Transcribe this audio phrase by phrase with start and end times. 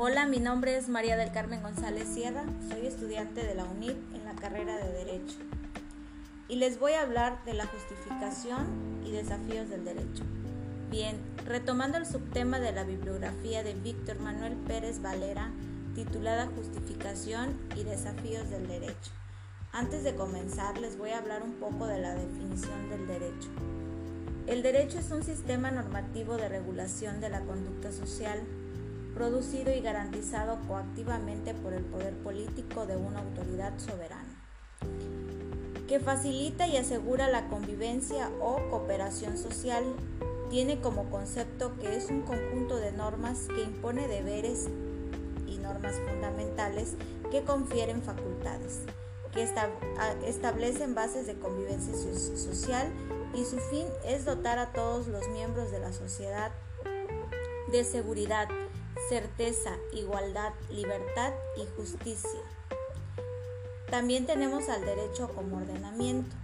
[0.00, 4.24] Hola, mi nombre es María del Carmen González Sierra, soy estudiante de la UNID en
[4.24, 5.34] la carrera de Derecho
[6.46, 10.22] y les voy a hablar de la justificación y desafíos del derecho.
[10.88, 15.50] Bien, retomando el subtema de la bibliografía de Víctor Manuel Pérez Valera,
[15.96, 19.10] titulada Justificación y desafíos del derecho.
[19.72, 23.48] Antes de comenzar, les voy a hablar un poco de la definición del derecho.
[24.46, 28.40] El derecho es un sistema normativo de regulación de la conducta social
[29.18, 34.40] producido y garantizado coactivamente por el poder político de una autoridad soberana,
[35.88, 39.84] que facilita y asegura la convivencia o cooperación social.
[40.50, 44.68] Tiene como concepto que es un conjunto de normas que impone deberes
[45.48, 46.94] y normas fundamentales
[47.32, 48.82] que confieren facultades,
[49.32, 49.48] que
[50.28, 51.92] establecen bases de convivencia
[52.36, 52.88] social
[53.34, 56.52] y su fin es dotar a todos los miembros de la sociedad
[57.70, 58.48] de seguridad,
[59.08, 62.40] certeza, igualdad, libertad y justicia.
[63.90, 66.36] También tenemos al derecho como ordenamiento,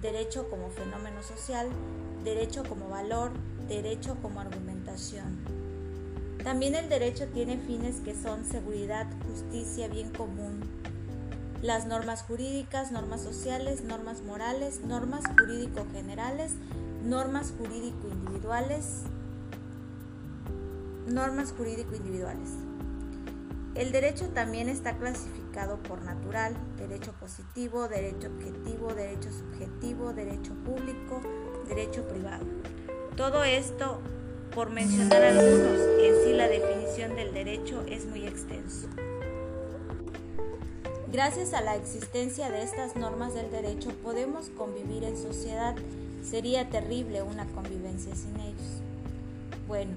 [0.00, 1.68] derecho como fenómeno social,
[2.22, 3.32] derecho como valor,
[3.68, 5.38] derecho como argumentación.
[6.44, 10.60] También el derecho tiene fines que son seguridad, justicia, bien común,
[11.62, 16.52] las normas jurídicas, normas sociales, normas morales, normas jurídico generales,
[17.04, 19.02] normas jurídico individuales,
[21.06, 22.50] normas jurídico-individuales.
[23.74, 31.22] El derecho también está clasificado por natural, derecho positivo, derecho objetivo, derecho subjetivo, derecho público,
[31.68, 32.44] derecho privado.
[33.16, 34.00] Todo esto,
[34.54, 38.88] por mencionar algunos, en sí la definición del derecho es muy extenso.
[41.10, 45.74] Gracias a la existencia de estas normas del derecho podemos convivir en sociedad.
[46.22, 48.80] Sería terrible una convivencia sin ellos.
[49.66, 49.92] Bueno,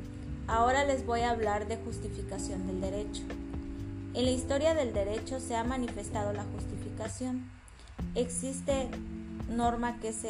[0.48, 3.24] Ahora les voy a hablar de justificación del derecho.
[4.14, 7.50] En la historia del derecho se ha manifestado la justificación.
[8.14, 8.90] Existe
[9.50, 10.30] norma que se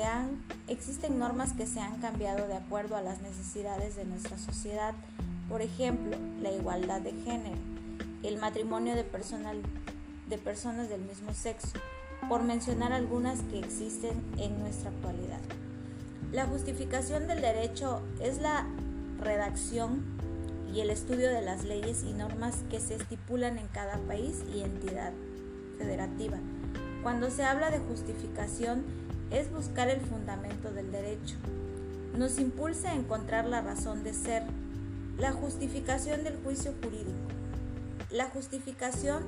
[0.70, 4.94] existen normas que se han cambiado de acuerdo a las necesidades de nuestra sociedad.
[5.50, 7.58] Por ejemplo, la igualdad de género,
[8.24, 11.78] el matrimonio de, de personas del mismo sexo,
[12.30, 15.42] por mencionar algunas que existen en nuestra actualidad.
[16.32, 18.66] La justificación del derecho es la
[19.20, 20.04] redacción
[20.74, 24.62] y el estudio de las leyes y normas que se estipulan en cada país y
[24.62, 25.14] entidad
[25.78, 26.38] federativa.
[27.04, 28.84] Cuando se habla de justificación
[29.32, 31.36] es buscar el fundamento del derecho.
[32.18, 34.44] Nos impulsa a encontrar la razón de ser,
[35.18, 37.14] la justificación del juicio jurídico.
[38.10, 39.24] La justificación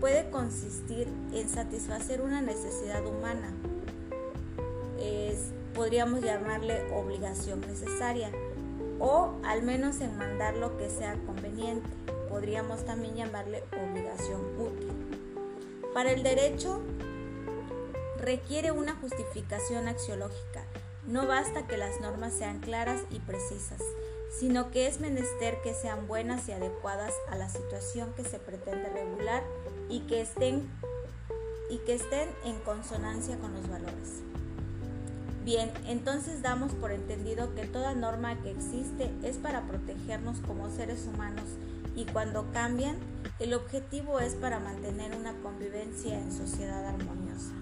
[0.00, 3.52] puede consistir en satisfacer una necesidad humana.
[5.74, 8.30] podríamos llamarle obligación necesaria
[9.00, 11.88] o al menos en mandar lo que sea conveniente.
[12.28, 14.92] Podríamos también llamarle obligación útil.
[15.92, 16.80] Para el derecho
[18.18, 20.62] requiere una justificación axiológica.
[21.06, 23.82] No basta que las normas sean claras y precisas,
[24.38, 28.90] sino que es menester que sean buenas y adecuadas a la situación que se pretende
[28.90, 29.42] regular
[29.88, 30.70] y que estén,
[31.70, 34.29] y que estén en consonancia con los valores.
[35.44, 41.06] Bien, entonces damos por entendido que toda norma que existe es para protegernos como seres
[41.06, 41.44] humanos
[41.96, 42.96] y cuando cambian,
[43.38, 47.52] el objetivo es para mantener una convivencia en sociedad armoniosa.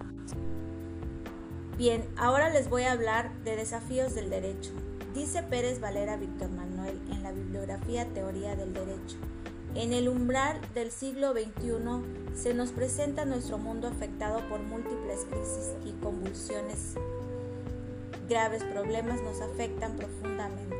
[1.77, 4.73] Bien, ahora les voy a hablar de desafíos del derecho.
[5.15, 9.17] Dice Pérez Valera Víctor Manuel en la bibliografía Teoría del Derecho.
[9.75, 15.73] En el umbral del siglo XXI se nos presenta nuestro mundo afectado por múltiples crisis
[15.85, 16.97] y convulsiones
[18.29, 20.77] graves problemas nos afectan profundamente.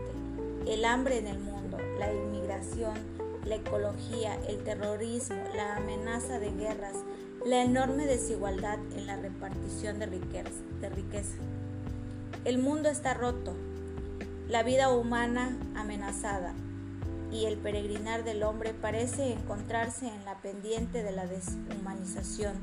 [0.67, 2.95] El hambre en el mundo, la inmigración,
[3.45, 6.97] la ecología, el terrorismo, la amenaza de guerras,
[7.47, 11.37] la enorme desigualdad en la repartición de riqueza.
[12.45, 13.55] El mundo está roto,
[14.49, 16.55] la vida humana amenazada
[17.31, 22.57] y el peregrinar del hombre parece encontrarse en la pendiente de la deshumanización,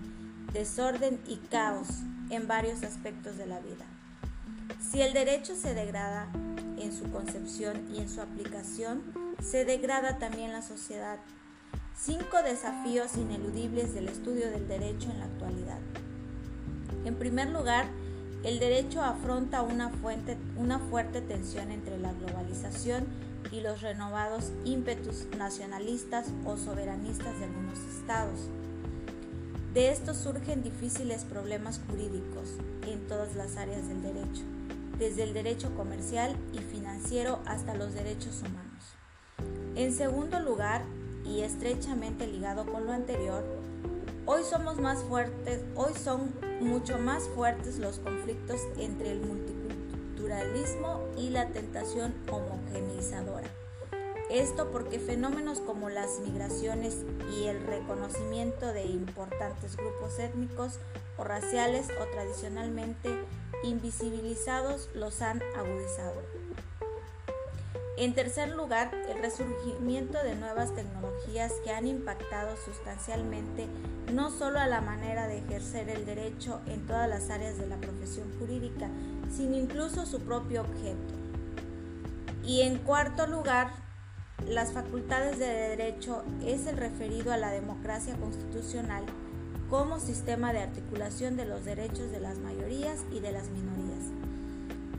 [0.53, 1.87] desorden y caos
[2.29, 3.85] en varios aspectos de la vida.
[4.79, 6.27] Si el derecho se degrada
[6.77, 9.03] en su concepción y en su aplicación,
[9.41, 11.19] se degrada también la sociedad.
[11.97, 15.79] Cinco desafíos ineludibles del estudio del derecho en la actualidad.
[17.05, 17.85] En primer lugar,
[18.43, 23.05] el derecho afronta una, fuerte tensión entre la globalización
[23.51, 28.49] y los renovados ímpetus nacionalistas o soberanistas de algunos estados.
[29.75, 32.55] De esto surgen difíciles problemas jurídicos
[32.87, 34.41] en todas las áreas del derecho
[34.97, 38.95] desde el derecho comercial y financiero hasta los derechos humanos.
[39.75, 40.83] En segundo lugar,
[41.25, 43.43] y estrechamente ligado con lo anterior,
[44.25, 51.31] hoy somos más fuertes, hoy son mucho más fuertes los conflictos entre el multiculturalismo y
[51.31, 53.49] la tentación homogeneizadora.
[54.29, 56.97] Esto porque fenómenos como las migraciones
[57.31, 60.79] y el reconocimiento de importantes grupos étnicos
[61.17, 63.09] o raciales o tradicionalmente
[63.63, 66.21] invisibilizados los han agudizado.
[67.97, 73.67] En tercer lugar, el resurgimiento de nuevas tecnologías que han impactado sustancialmente
[74.11, 77.77] no solo a la manera de ejercer el derecho en todas las áreas de la
[77.77, 78.89] profesión jurídica,
[79.31, 81.13] sino incluso su propio objeto.
[82.43, 83.84] Y en cuarto lugar,
[84.43, 89.03] las facultades de derecho es el referido a la democracia constitucional
[89.69, 94.11] como sistema de articulación de los derechos de las mayorías y de las minorías.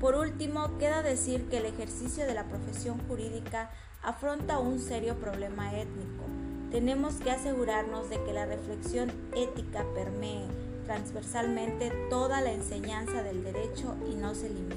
[0.00, 3.70] Por último, queda decir que el ejercicio de la profesión jurídica
[4.02, 6.24] afronta un serio problema étnico.
[6.72, 10.44] Tenemos que asegurarnos de que la reflexión ética permee
[10.86, 14.76] transversalmente toda la enseñanza del derecho y no se limite.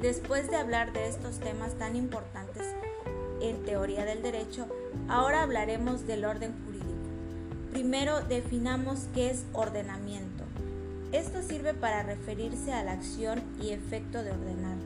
[0.00, 2.41] Después de hablar de estos temas tan importantes
[3.42, 4.66] en teoría del derecho,
[5.08, 6.92] ahora hablaremos del orden jurídico.
[7.72, 10.44] Primero definamos qué es ordenamiento.
[11.12, 14.76] Esto sirve para referirse a la acción y efecto de ordenar.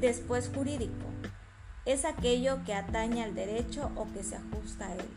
[0.00, 0.92] Después jurídico.
[1.86, 5.08] Es aquello que atañe al derecho o que se ajusta a él.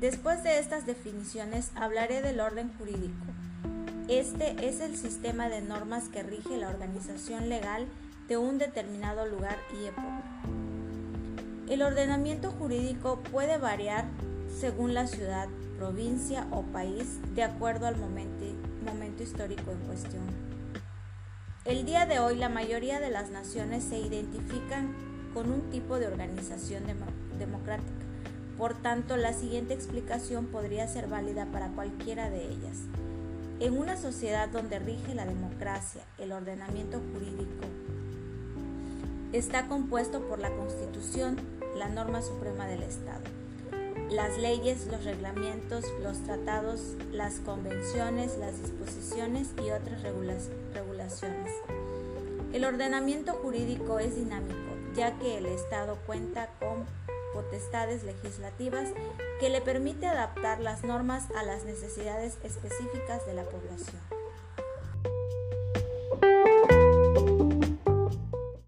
[0.00, 3.26] Después de estas definiciones hablaré del orden jurídico.
[4.08, 7.86] Este es el sistema de normas que rige la organización legal
[8.26, 10.22] de un determinado lugar y época.
[11.70, 14.06] El ordenamiento jurídico puede variar
[14.58, 20.24] según la ciudad, provincia o país de acuerdo al momento, histórico en cuestión.
[21.64, 24.96] El día de hoy la mayoría de las naciones se identifican
[25.32, 26.82] con un tipo de organización
[27.38, 28.04] democrática.
[28.58, 32.78] Por tanto, la siguiente explicación podría ser válida para cualquiera de ellas.
[33.60, 37.64] En una sociedad donde rige la democracia, el ordenamiento jurídico
[39.32, 41.36] está compuesto por la Constitución,
[41.76, 43.22] la norma suprema del Estado
[44.10, 46.80] las leyes, los reglamentos, los tratados,
[47.12, 51.54] las convenciones, las disposiciones y otras regulaciones.
[52.52, 54.56] El ordenamiento jurídico es dinámico,
[54.96, 56.84] ya que el Estado cuenta con
[57.32, 58.88] potestades legislativas
[59.38, 64.19] que le permite adaptar las normas a las necesidades específicas de la población.